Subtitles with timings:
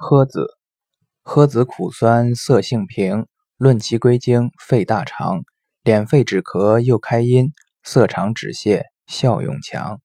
[0.00, 0.46] 诃子，
[1.24, 3.26] 诃子苦酸，色性平，
[3.58, 5.42] 论其归经，肺大肠，
[5.84, 7.52] 敛肺止咳，又开阴，
[7.82, 10.00] 色肠止泻，效用强。